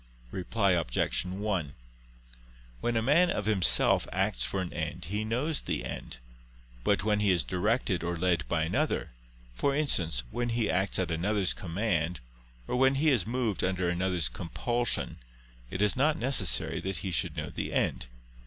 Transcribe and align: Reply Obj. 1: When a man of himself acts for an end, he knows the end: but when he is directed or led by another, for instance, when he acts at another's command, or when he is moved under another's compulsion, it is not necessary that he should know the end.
Reply 0.31 0.71
Obj. 0.71 1.25
1: 1.25 1.73
When 2.79 2.97
a 2.97 3.03
man 3.03 3.29
of 3.29 3.45
himself 3.45 4.07
acts 4.11 4.43
for 4.43 4.59
an 4.59 4.73
end, 4.73 5.05
he 5.05 5.23
knows 5.23 5.61
the 5.61 5.85
end: 5.85 6.17
but 6.83 7.03
when 7.03 7.19
he 7.19 7.29
is 7.29 7.43
directed 7.43 8.03
or 8.03 8.15
led 8.15 8.47
by 8.47 8.63
another, 8.63 9.11
for 9.53 9.75
instance, 9.75 10.23
when 10.31 10.49
he 10.49 10.71
acts 10.71 10.97
at 10.97 11.11
another's 11.11 11.53
command, 11.53 12.19
or 12.67 12.77
when 12.77 12.95
he 12.95 13.09
is 13.11 13.27
moved 13.27 13.63
under 13.63 13.91
another's 13.91 14.27
compulsion, 14.27 15.19
it 15.69 15.83
is 15.83 15.95
not 15.95 16.17
necessary 16.17 16.79
that 16.79 16.97
he 17.05 17.11
should 17.11 17.37
know 17.37 17.51
the 17.51 17.71
end. 17.71 18.07